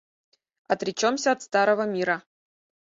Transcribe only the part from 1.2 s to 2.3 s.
от старого мира.